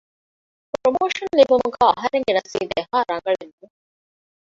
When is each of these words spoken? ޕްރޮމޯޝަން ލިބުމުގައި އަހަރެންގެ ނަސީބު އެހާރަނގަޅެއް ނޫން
ޕްރޮމޯޝަން 0.81 1.35
ލިބުމުގައި 1.39 1.93
އަހަރެންގެ 1.97 2.31
ނަސީބު 2.37 2.73
އެހާރަނގަޅެއް 2.79 3.53
ނޫން 3.59 3.75